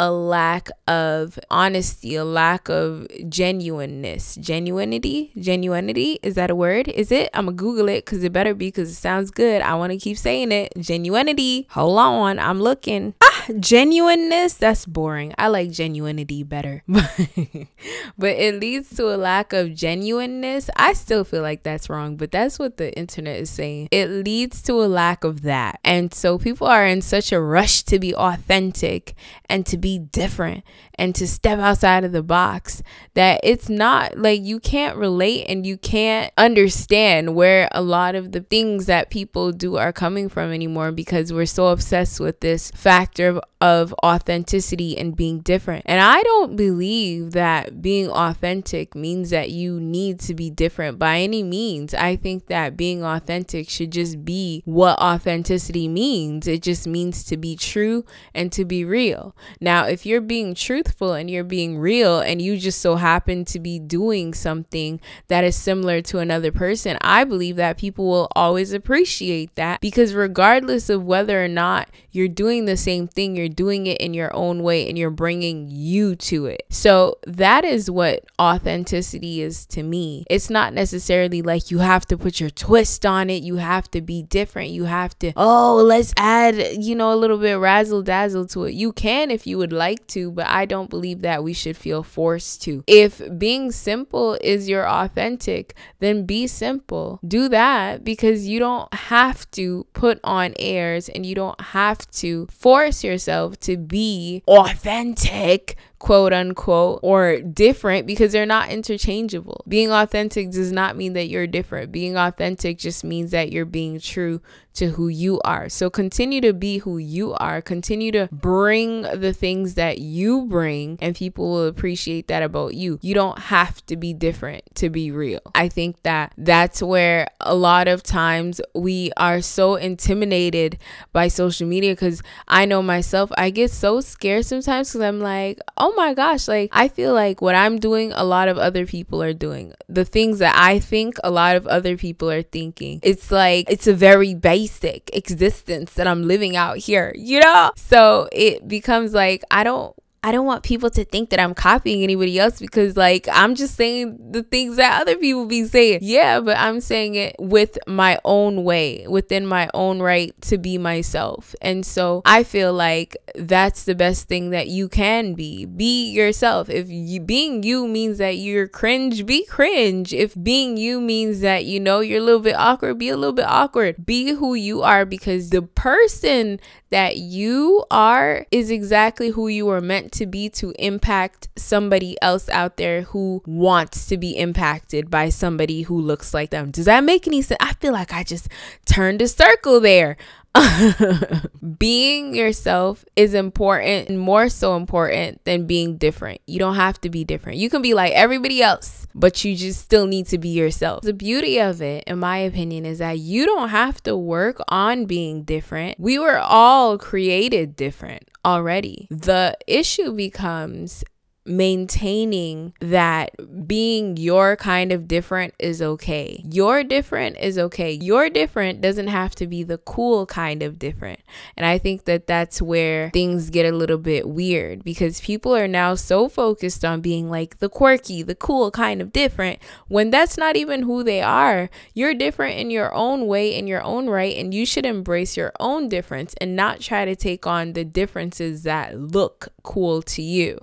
a 0.00 0.10
lack 0.10 0.70
of 0.88 1.38
honesty, 1.50 2.14
a 2.14 2.24
lack 2.24 2.70
of 2.70 3.06
genuineness. 3.28 4.38
Genuinity? 4.38 5.30
Genuinity? 5.36 6.16
Is 6.22 6.36
that 6.36 6.50
a 6.50 6.54
word? 6.54 6.88
Is 6.88 7.12
it? 7.12 7.28
I'm 7.34 7.44
gonna 7.44 7.56
Google 7.58 7.90
it 7.90 8.06
because 8.06 8.24
it 8.24 8.32
better 8.32 8.54
be 8.54 8.68
because 8.68 8.90
it 8.90 8.94
sounds 8.94 9.30
good. 9.30 9.60
I 9.60 9.74
wanna 9.74 9.98
keep 9.98 10.16
saying 10.16 10.52
it. 10.52 10.72
Genuinity. 10.76 11.66
Hold 11.72 11.98
on, 11.98 12.38
I'm 12.38 12.62
looking. 12.62 13.12
Ah, 13.22 13.46
genuineness? 13.60 14.54
That's 14.54 14.86
boring. 14.86 15.34
I 15.36 15.48
like 15.48 15.68
genuinity 15.68 16.48
better. 16.48 16.82
but 16.88 18.30
it 18.30 18.58
leads 18.58 18.96
to 18.96 19.14
a 19.14 19.18
lack 19.18 19.52
of 19.52 19.74
genuineness. 19.74 20.70
I 20.76 20.94
still 20.94 21.24
feel 21.24 21.42
like 21.42 21.62
that's 21.62 21.90
wrong, 21.90 22.16
but 22.16 22.32
that's 22.32 22.58
what 22.58 22.78
the 22.78 22.90
internet 22.96 23.38
is 23.38 23.50
saying. 23.50 23.88
It 23.90 24.08
leads 24.08 24.62
to 24.62 24.72
a 24.82 24.88
lack 24.88 25.24
of 25.24 25.42
that. 25.42 25.78
And 25.84 26.14
so 26.14 26.38
people 26.38 26.66
are 26.66 26.86
in 26.86 27.02
such 27.02 27.32
a 27.32 27.40
rush 27.40 27.82
to 27.82 27.98
be 27.98 28.14
authentic 28.14 29.14
and 29.50 29.66
to 29.66 29.76
be 29.76 29.89
be 29.90 29.98
different 29.98 30.62
and 30.94 31.14
to 31.14 31.26
step 31.26 31.58
outside 31.58 32.04
of 32.04 32.12
the 32.12 32.22
box 32.22 32.82
that 33.14 33.40
it's 33.42 33.68
not 33.68 34.16
like 34.16 34.40
you 34.42 34.60
can't 34.60 34.96
relate 34.96 35.44
and 35.48 35.66
you 35.66 35.76
can't 35.76 36.32
understand 36.38 37.34
where 37.34 37.68
a 37.72 37.82
lot 37.82 38.14
of 38.14 38.32
the 38.32 38.40
things 38.40 38.86
that 38.86 39.10
people 39.10 39.50
do 39.50 39.76
are 39.76 39.92
coming 39.92 40.28
from 40.28 40.52
anymore 40.52 40.92
because 40.92 41.32
we're 41.32 41.46
so 41.46 41.68
obsessed 41.68 42.20
with 42.20 42.40
this 42.40 42.70
factor 42.70 43.28
of, 43.28 43.40
of 43.60 43.94
authenticity 44.02 44.96
and 44.96 45.14
being 45.14 45.40
different. 45.40 45.82
And 45.86 46.00
I 46.00 46.22
don't 46.22 46.56
believe 46.56 47.32
that 47.32 47.82
being 47.82 48.08
authentic 48.08 48.94
means 48.94 49.28
that 49.30 49.50
you 49.50 49.78
need 49.78 50.18
to 50.20 50.34
be 50.34 50.48
different 50.48 50.98
by 50.98 51.18
any 51.18 51.42
means. 51.42 51.92
I 51.92 52.16
think 52.16 52.46
that 52.46 52.76
being 52.76 53.04
authentic 53.04 53.68
should 53.68 53.92
just 53.92 54.24
be 54.24 54.62
what 54.64 54.98
authenticity 54.98 55.88
means. 55.88 56.48
It 56.48 56.62
just 56.62 56.86
means 56.86 57.22
to 57.24 57.36
be 57.36 57.54
true 57.54 58.06
and 58.34 58.50
to 58.52 58.64
be 58.64 58.82
real. 58.82 59.36
Now, 59.60 59.84
if 59.84 60.06
you're 60.06 60.22
being 60.22 60.54
truthful 60.54 61.12
and 61.12 61.30
you're 61.30 61.44
being 61.44 61.78
real 61.78 62.18
and 62.18 62.40
you 62.40 62.56
just 62.56 62.80
so 62.80 62.96
happen 62.96 63.44
to 63.46 63.60
be 63.60 63.78
doing 63.78 64.32
something 64.32 65.00
that 65.28 65.44
is 65.44 65.54
similar 65.54 66.00
to 66.02 66.18
another 66.18 66.50
person, 66.50 66.96
I 67.02 67.24
believe 67.24 67.56
that 67.56 67.76
people 67.76 68.06
will 68.06 68.28
always 68.34 68.72
appreciate 68.72 69.54
that 69.56 69.82
because 69.82 70.14
regardless 70.14 70.88
of 70.88 71.04
whether 71.04 71.44
or 71.44 71.48
not 71.48 71.90
you're 72.10 72.28
doing 72.28 72.64
the 72.64 72.76
same 72.76 73.06
thing, 73.06 73.36
you're 73.36 73.49
doing 73.50 73.86
it 73.86 73.98
in 73.98 74.14
your 74.14 74.34
own 74.34 74.62
way 74.62 74.88
and 74.88 74.98
you're 74.98 75.10
bringing 75.10 75.68
you 75.68 76.16
to 76.16 76.46
it. 76.46 76.64
So 76.68 77.18
that 77.26 77.64
is 77.64 77.90
what 77.90 78.24
authenticity 78.40 79.42
is 79.42 79.66
to 79.66 79.82
me. 79.82 80.24
It's 80.28 80.50
not 80.50 80.72
necessarily 80.72 81.42
like 81.42 81.70
you 81.70 81.78
have 81.78 82.06
to 82.06 82.18
put 82.18 82.40
your 82.40 82.50
twist 82.50 83.04
on 83.06 83.30
it, 83.30 83.42
you 83.42 83.56
have 83.56 83.90
to 83.92 84.00
be 84.00 84.22
different, 84.22 84.70
you 84.70 84.84
have 84.84 85.18
to, 85.20 85.32
oh, 85.36 85.76
let's 85.76 86.12
add, 86.16 86.82
you 86.82 86.94
know, 86.94 87.12
a 87.12 87.16
little 87.16 87.38
bit 87.38 87.54
razzle 87.54 88.02
dazzle 88.02 88.46
to 88.48 88.64
it. 88.64 88.74
You 88.74 88.92
can 88.92 89.30
if 89.30 89.46
you 89.46 89.58
would 89.58 89.72
like 89.72 90.06
to, 90.08 90.30
but 90.30 90.46
I 90.46 90.64
don't 90.64 90.90
believe 90.90 91.22
that 91.22 91.42
we 91.42 91.52
should 91.52 91.76
feel 91.76 92.02
forced 92.02 92.62
to. 92.62 92.84
If 92.86 93.20
being 93.38 93.72
simple 93.72 94.38
is 94.40 94.68
your 94.68 94.88
authentic, 94.88 95.74
then 95.98 96.26
be 96.26 96.46
simple. 96.46 97.20
Do 97.26 97.48
that 97.48 98.04
because 98.04 98.46
you 98.46 98.58
don't 98.58 98.92
have 98.92 99.50
to 99.52 99.86
put 99.92 100.20
on 100.24 100.54
airs 100.58 101.08
and 101.08 101.24
you 101.24 101.34
don't 101.34 101.60
have 101.60 102.10
to 102.12 102.46
force 102.46 103.02
yourself 103.04 103.39
to 103.48 103.76
be 103.76 104.42
authentic 104.46 105.76
quote 106.00 106.32
unquote, 106.32 106.98
or 107.02 107.40
different 107.42 108.06
because 108.06 108.32
they're 108.32 108.46
not 108.46 108.70
interchangeable. 108.70 109.62
Being 109.68 109.92
authentic 109.92 110.50
does 110.50 110.72
not 110.72 110.96
mean 110.96 111.12
that 111.12 111.28
you're 111.28 111.46
different. 111.46 111.92
Being 111.92 112.16
authentic 112.16 112.78
just 112.78 113.04
means 113.04 113.30
that 113.30 113.52
you're 113.52 113.66
being 113.66 114.00
true 114.00 114.40
to 114.72 114.90
who 114.90 115.08
you 115.08 115.40
are. 115.44 115.68
So 115.68 115.90
continue 115.90 116.40
to 116.40 116.52
be 116.52 116.78
who 116.78 116.98
you 116.98 117.34
are. 117.34 117.60
Continue 117.60 118.12
to 118.12 118.28
bring 118.32 119.02
the 119.02 119.32
things 119.32 119.74
that 119.74 119.98
you 119.98 120.46
bring, 120.46 120.98
and 121.00 121.14
people 121.14 121.50
will 121.50 121.66
appreciate 121.66 122.28
that 122.28 122.42
about 122.42 122.74
you. 122.74 122.98
You 123.02 123.14
don't 123.14 123.38
have 123.38 123.84
to 123.86 123.96
be 123.96 124.14
different 124.14 124.62
to 124.76 124.88
be 124.88 125.10
real. 125.10 125.40
I 125.54 125.68
think 125.68 126.02
that 126.04 126.32
that's 126.38 126.82
where 126.82 127.28
a 127.40 127.54
lot 127.54 127.88
of 127.88 128.02
times 128.02 128.60
we 128.74 129.12
are 129.16 129.42
so 129.42 129.74
intimidated 129.74 130.78
by 131.12 131.28
social 131.28 131.66
media 131.66 131.92
because 131.92 132.22
I 132.48 132.64
know 132.64 132.82
myself, 132.82 133.30
I 133.36 133.50
get 133.50 133.70
so 133.70 134.00
scared 134.00 134.46
sometimes 134.46 134.90
because 134.90 135.02
I'm 135.02 135.20
like, 135.20 135.58
oh 135.76 135.89
oh 135.90 135.94
my 135.96 136.14
gosh, 136.14 136.46
like 136.46 136.70
I 136.72 136.88
feel 136.88 137.12
like 137.12 137.40
what 137.40 137.54
I'm 137.54 137.78
doing, 137.78 138.12
a 138.12 138.24
lot 138.24 138.48
of 138.48 138.58
other 138.58 138.86
people 138.86 139.22
are 139.22 139.32
doing. 139.32 139.74
The 139.88 140.04
things 140.04 140.38
that 140.38 140.54
I 140.56 140.78
think, 140.78 141.16
a 141.24 141.30
lot 141.30 141.56
of 141.56 141.66
other 141.66 141.96
people 141.96 142.30
are 142.30 142.42
thinking. 142.42 143.00
It's 143.02 143.30
like 143.30 143.70
it's 143.70 143.86
a 143.86 143.94
very 143.94 144.34
basic 144.34 145.10
existence 145.14 145.94
that 145.94 146.06
I'm 146.06 146.22
living 146.26 146.56
out 146.56 146.78
here, 146.78 147.12
you 147.16 147.40
know? 147.40 147.72
So 147.76 148.28
it 148.32 148.66
becomes 148.68 149.12
like 149.12 149.42
I 149.50 149.64
don't 149.64 149.94
I 150.22 150.32
don't 150.32 150.44
want 150.44 150.64
people 150.64 150.90
to 150.90 151.04
think 151.04 151.30
that 151.30 151.40
I'm 151.40 151.54
copying 151.54 152.02
anybody 152.02 152.38
else 152.38 152.58
because, 152.58 152.94
like, 152.94 153.26
I'm 153.32 153.54
just 153.54 153.74
saying 153.74 154.32
the 154.32 154.42
things 154.42 154.76
that 154.76 155.00
other 155.00 155.16
people 155.16 155.46
be 155.46 155.64
saying. 155.64 156.00
Yeah, 156.02 156.40
but 156.40 156.58
I'm 156.58 156.82
saying 156.82 157.14
it 157.14 157.36
with 157.38 157.78
my 157.86 158.18
own 158.22 158.62
way, 158.62 159.06
within 159.08 159.46
my 159.46 159.70
own 159.72 160.00
right 160.02 160.38
to 160.42 160.58
be 160.58 160.76
myself. 160.76 161.54
And 161.62 161.86
so 161.86 162.20
I 162.26 162.42
feel 162.42 162.74
like 162.74 163.16
that's 163.34 163.84
the 163.84 163.94
best 163.94 164.28
thing 164.28 164.50
that 164.50 164.68
you 164.68 164.90
can 164.90 165.32
be. 165.32 165.64
Be 165.64 166.10
yourself. 166.10 166.68
If 166.68 166.90
you, 166.90 167.20
being 167.20 167.62
you 167.62 167.88
means 167.88 168.18
that 168.18 168.36
you're 168.36 168.68
cringe, 168.68 169.24
be 169.24 169.46
cringe. 169.46 170.12
If 170.12 170.34
being 170.42 170.76
you 170.76 171.00
means 171.00 171.40
that, 171.40 171.64
you 171.64 171.80
know, 171.80 172.00
you're 172.00 172.20
a 172.20 172.24
little 172.24 172.40
bit 172.40 172.56
awkward, 172.56 172.98
be 172.98 173.08
a 173.08 173.16
little 173.16 173.32
bit 173.32 173.46
awkward. 173.46 174.04
Be 174.04 174.34
who 174.34 174.52
you 174.52 174.82
are 174.82 175.06
because 175.06 175.48
the 175.48 175.62
person 175.62 176.60
that 176.90 177.16
you 177.16 177.84
are 177.90 178.46
is 178.50 178.70
exactly 178.70 179.30
who 179.30 179.48
you 179.48 179.66
were 179.66 179.80
meant 179.80 180.12
to 180.12 180.26
be 180.26 180.48
to 180.50 180.72
impact 180.78 181.48
somebody 181.56 182.16
else 182.20 182.48
out 182.48 182.76
there 182.76 183.02
who 183.02 183.42
wants 183.46 184.06
to 184.06 184.16
be 184.16 184.36
impacted 184.36 185.10
by 185.10 185.28
somebody 185.28 185.82
who 185.82 186.00
looks 186.00 186.34
like 186.34 186.50
them. 186.50 186.70
Does 186.70 186.86
that 186.86 187.04
make 187.04 187.26
any 187.26 187.42
sense? 187.42 187.58
I 187.60 187.74
feel 187.74 187.92
like 187.92 188.12
I 188.12 188.24
just 188.24 188.48
turned 188.86 189.22
a 189.22 189.28
circle 189.28 189.80
there. 189.80 190.16
being 191.78 192.34
yourself 192.34 193.04
is 193.14 193.34
important 193.34 194.08
and 194.08 194.18
more 194.18 194.48
so 194.48 194.76
important 194.76 195.44
than 195.44 195.66
being 195.66 195.96
different. 195.96 196.40
You 196.46 196.58
don't 196.58 196.74
have 196.74 197.00
to 197.02 197.10
be 197.10 197.24
different. 197.24 197.58
You 197.58 197.70
can 197.70 197.82
be 197.82 197.94
like 197.94 198.12
everybody 198.12 198.62
else, 198.62 199.06
but 199.14 199.44
you 199.44 199.56
just 199.56 199.80
still 199.80 200.06
need 200.06 200.26
to 200.26 200.38
be 200.38 200.48
yourself. 200.48 201.02
The 201.02 201.12
beauty 201.12 201.60
of 201.60 201.80
it, 201.80 202.04
in 202.06 202.18
my 202.18 202.38
opinion, 202.38 202.84
is 202.84 202.98
that 202.98 203.18
you 203.18 203.46
don't 203.46 203.68
have 203.68 204.02
to 204.04 204.16
work 204.16 204.60
on 204.68 205.06
being 205.06 205.44
different. 205.44 205.98
We 206.00 206.18
were 206.18 206.38
all 206.38 206.98
created 206.98 207.76
different 207.76 208.28
already. 208.44 209.06
The 209.10 209.56
issue 209.66 210.12
becomes 210.12 211.04
maintaining 211.46 212.74
that 212.80 213.30
being 213.66 214.16
your 214.16 214.56
kind 214.56 214.92
of 214.92 215.08
different 215.08 215.54
is 215.58 215.80
okay. 215.80 216.44
Your 216.50 216.84
different 216.84 217.38
is 217.38 217.58
okay. 217.58 217.92
Your 217.92 218.28
different 218.28 218.80
doesn't 218.80 219.06
have 219.06 219.34
to 219.36 219.46
be 219.46 219.62
the 219.62 219.78
cool 219.78 220.26
kind 220.26 220.62
of 220.62 220.78
different. 220.78 221.20
And 221.56 221.64
I 221.64 221.78
think 221.78 222.04
that 222.04 222.26
that's 222.26 222.60
where 222.60 223.10
things 223.10 223.48
get 223.50 223.64
a 223.64 223.76
little 223.76 223.98
bit 223.98 224.28
weird 224.28 224.84
because 224.84 225.20
people 225.20 225.56
are 225.56 225.68
now 225.68 225.94
so 225.94 226.28
focused 226.28 226.84
on 226.84 227.00
being 227.00 227.30
like 227.30 227.58
the 227.58 227.68
quirky, 227.70 228.22
the 228.22 228.34
cool 228.34 228.70
kind 228.70 229.00
of 229.00 229.12
different 229.12 229.58
when 229.88 230.10
that's 230.10 230.36
not 230.36 230.56
even 230.56 230.82
who 230.82 231.02
they 231.02 231.22
are. 231.22 231.70
You're 231.94 232.14
different 232.14 232.58
in 232.58 232.70
your 232.70 232.94
own 232.94 233.26
way, 233.26 233.56
in 233.56 233.66
your 233.66 233.82
own 233.82 234.08
right, 234.08 234.36
and 234.36 234.52
you 234.52 234.66
should 234.66 234.84
embrace 234.84 235.36
your 235.36 235.52
own 235.58 235.88
difference 235.88 236.34
and 236.40 236.54
not 236.54 236.80
try 236.80 237.06
to 237.06 237.16
take 237.16 237.46
on 237.46 237.72
the 237.72 237.84
differences 237.84 238.62
that 238.64 238.98
look 238.98 239.48
cool 239.62 240.02
to 240.02 240.22
you 240.22 240.60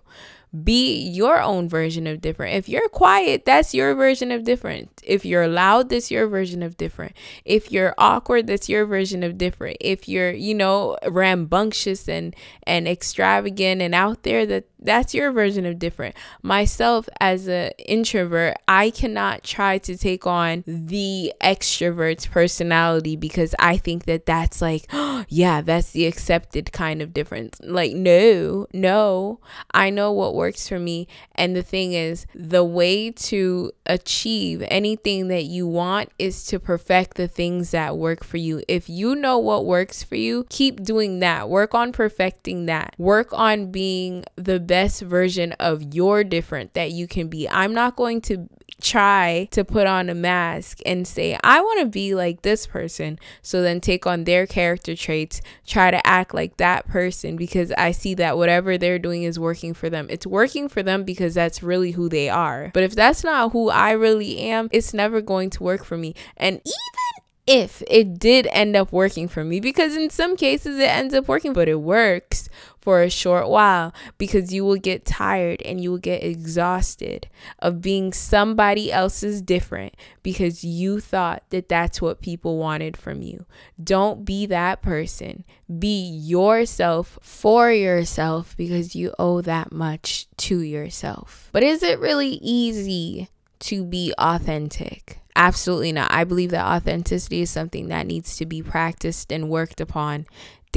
be 0.64 0.98
your 1.02 1.42
own 1.42 1.68
version 1.68 2.08
of 2.08 2.22
different. 2.22 2.56
If 2.56 2.70
you're 2.70 2.88
quiet, 2.90 3.44
that's 3.46 3.74
your 3.74 3.94
version 3.96 4.32
of 4.32 4.44
different. 4.44 5.02
If 5.04 5.26
you're 5.26 5.48
loud, 5.48 5.90
that's 5.90 6.10
your 6.10 6.28
version 6.28 6.64
of 6.64 6.78
different. 6.78 7.14
If 7.44 7.72
you're 7.72 7.94
awkward, 7.98 8.48
that's 8.48 8.70
your 8.70 8.86
version 8.86 9.24
of 9.24 9.38
different. 9.38 9.78
If 9.82 10.08
you're, 10.08 10.32
you 10.32 10.56
know, 10.56 10.98
rambunctious 11.08 12.08
and 12.08 12.36
and 12.64 12.88
extravagant 12.88 13.82
and 13.82 13.94
out 13.94 14.24
there, 14.24 14.46
that 14.46 14.66
that's 14.80 15.14
your 15.14 15.32
version 15.32 15.66
of 15.66 15.80
different. 15.80 16.16
Myself 16.42 17.10
as 17.20 17.48
an 17.48 17.72
introvert, 17.80 18.56
I 18.68 18.90
cannot 18.90 19.44
try 19.44 19.78
to 19.80 19.98
take 19.98 20.28
on 20.28 20.64
the 20.68 21.34
extrovert's 21.42 22.28
personality 22.28 23.16
because 23.16 23.56
I 23.60 23.78
think 23.78 24.06
that 24.06 24.26
that's 24.26 24.62
like, 24.62 24.86
oh, 24.94 25.26
yeah, 25.30 25.62
that's 25.62 25.92
the 25.92 26.06
accepted 26.06 26.72
kind 26.72 27.02
of 27.02 27.14
difference. 27.14 27.60
Like, 27.64 27.94
no, 27.94 28.68
no, 28.74 29.40
I 29.72 29.90
know 29.90 30.12
what 30.12 30.36
works 30.36 30.68
for 30.68 30.80
me. 30.80 31.08
And 31.36 31.56
the 31.56 31.64
thing 31.64 31.94
is, 31.94 32.26
the 32.36 32.64
way 32.64 33.12
to 33.12 33.72
achieve 33.86 34.64
anything 34.68 35.28
that 35.30 35.46
you 35.46 35.68
want 35.68 36.10
is 36.20 36.46
to 36.46 36.60
perfect 36.60 37.18
the 37.18 37.28
things 37.28 37.72
that 37.72 37.98
work 37.98 38.24
for 38.24 38.38
you. 38.38 38.62
If 38.68 38.90
you 38.90 39.16
know 39.16 39.38
what 39.38 39.66
works 39.66 40.04
for 40.04 40.16
you, 40.16 40.46
keep 40.50 40.84
doing 40.84 41.20
that. 41.20 41.50
Work 41.50 41.74
on 41.74 41.92
perfecting 41.92 42.66
that. 42.68 42.94
Work 42.98 43.34
on 43.34 43.72
being 43.72 44.26
the 44.36 44.60
best 44.68 45.02
version 45.02 45.54
of 45.54 45.94
your 45.94 46.24
different 46.24 46.74
that 46.74 46.92
you 46.92 47.08
can 47.08 47.28
be. 47.28 47.50
I'm 47.50 47.74
not 47.74 47.96
going 47.96 48.22
to 48.22 48.48
try 48.80 49.48
to 49.52 49.64
put 49.64 49.88
on 49.88 50.10
a 50.10 50.14
mask 50.14 50.80
and 50.86 51.08
say, 51.08 51.38
I 51.44 51.62
want 51.62 51.80
to 51.80 51.88
be 51.88 52.14
like 52.14 52.42
this 52.42 52.68
person. 52.68 53.18
So 53.42 53.62
then 53.62 53.82
take 53.82 54.06
on 54.06 54.26
their 54.26 54.46
character 54.46 54.96
traits, 54.96 55.42
try 55.66 55.92
to 55.92 56.06
act 56.06 56.34
like 56.34 56.58
that 56.58 56.88
person 56.88 57.36
because 57.36 57.72
I 57.78 57.92
see 57.92 58.14
that 58.16 58.38
whatever 58.38 58.78
they're 58.78 59.00
doing 59.00 59.24
is 59.24 59.40
working 59.40 59.74
for 59.74 59.90
them. 59.90 60.08
It's 60.10 60.28
working 60.28 60.70
for 60.70 60.84
them 60.84 61.04
because 61.04 61.34
that's 61.34 61.64
really 61.64 61.92
who 61.92 62.10
they 62.10 62.30
are. 62.30 62.72
But 62.74 62.84
if 62.84 62.94
that's 62.94 63.24
not 63.24 63.52
who 63.52 63.70
I 63.70 63.92
really 63.92 64.38
am, 64.40 64.70
it's 64.72 64.94
never 64.94 65.22
going 65.22 65.50
to 65.52 65.64
work 65.64 65.84
for 65.84 65.98
me. 65.98 66.14
And 66.36 66.56
even 66.58 67.24
if 67.48 67.82
it 67.88 68.20
did 68.20 68.46
end 68.52 68.76
up 68.76 68.92
working 68.92 69.30
for 69.30 69.44
me 69.44 69.62
because 69.62 69.96
in 69.96 70.10
some 70.10 70.36
cases 70.36 70.78
it 70.78 70.90
ends 70.90 71.14
up 71.14 71.30
working 71.30 71.54
but 71.54 71.70
it 71.70 71.80
works 71.80 72.50
for 72.88 73.04
a 73.04 73.10
short 73.10 73.50
while 73.50 73.94
because 74.18 74.54
you 74.54 74.64
will 74.64 74.78
get 74.78 75.04
tired 75.04 75.62
and 75.64 75.82
you 75.84 75.92
will 75.92 75.98
get 75.98 76.24
exhausted 76.24 77.28
of 77.60 77.82
being 77.82 78.14
somebody 78.14 78.90
else's 78.90 79.42
different 79.42 79.94
because 80.24 80.64
you 80.64 81.02
thought 81.02 81.44
that 81.50 81.68
that's 81.68 82.02
what 82.02 82.22
people 82.22 82.58
wanted 82.58 82.96
from 82.96 83.22
you. 83.22 83.46
Don't 83.84 84.24
be 84.24 84.46
that 84.46 84.82
person. 84.82 85.44
Be 85.78 86.00
yourself 86.02 87.20
for 87.22 87.74
yourself 87.74 88.56
because 88.56 88.96
you 88.96 89.14
owe 89.20 89.42
that 89.42 89.74
much 89.74 90.30
to 90.38 90.62
yourself. 90.62 91.50
But 91.52 91.64
is 91.64 91.84
it 91.84 92.00
really 92.00 92.40
easy 92.42 93.28
to 93.60 93.84
be 93.84 94.14
authentic? 94.18 95.20
Absolutely 95.36 95.92
not. 95.92 96.12
I 96.12 96.24
believe 96.24 96.50
that 96.50 96.66
authenticity 96.66 97.42
is 97.42 97.52
something 97.52 97.90
that 97.90 98.08
needs 98.08 98.38
to 98.38 98.46
be 98.46 98.64
practiced 98.64 99.32
and 99.32 99.50
worked 99.50 99.80
upon 99.82 100.26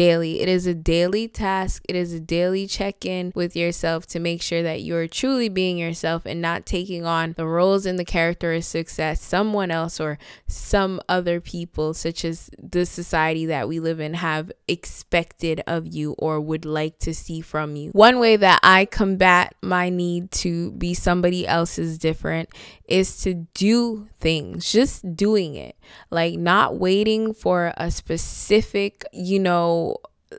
daily. 0.00 0.40
It 0.40 0.48
is 0.48 0.66
a 0.66 0.72
daily 0.72 1.28
task, 1.28 1.82
it 1.86 1.94
is 1.94 2.14
a 2.14 2.20
daily 2.20 2.66
check 2.66 3.04
in 3.04 3.32
with 3.34 3.54
yourself 3.54 4.06
to 4.06 4.18
make 4.18 4.40
sure 4.40 4.62
that 4.62 4.80
you're 4.80 5.06
truly 5.06 5.50
being 5.50 5.76
yourself 5.76 6.24
and 6.24 6.40
not 6.40 6.64
taking 6.64 7.04
on 7.04 7.34
the 7.36 7.46
roles 7.46 7.84
and 7.84 7.98
the 7.98 8.04
characteristics 8.06 8.96
that 8.96 9.18
someone 9.18 9.70
else 9.70 10.00
or 10.00 10.18
some 10.46 11.02
other 11.06 11.38
people, 11.38 11.92
such 11.92 12.24
as 12.24 12.48
the 12.58 12.86
society 12.86 13.44
that 13.44 13.68
we 13.68 13.78
live 13.78 14.00
in, 14.00 14.14
have 14.14 14.50
expected 14.66 15.62
of 15.66 15.86
you 15.86 16.14
or 16.18 16.40
would 16.40 16.64
like 16.64 16.98
to 17.00 17.12
see 17.12 17.42
from 17.42 17.76
you. 17.76 17.90
One 17.90 18.18
way 18.18 18.36
that 18.36 18.60
I 18.62 18.86
combat 18.86 19.54
my 19.60 19.90
need 19.90 20.30
to 20.30 20.70
be 20.72 20.94
somebody 20.94 21.46
else's 21.46 21.98
different 21.98 22.48
is 22.88 23.22
to 23.22 23.34
do 23.54 24.08
things, 24.18 24.72
just 24.72 25.14
doing 25.14 25.54
it, 25.54 25.76
like 26.10 26.38
not 26.38 26.76
waiting 26.78 27.32
for 27.32 27.72
a 27.76 27.90
specific, 27.90 29.04
you 29.12 29.38
know, 29.38 29.89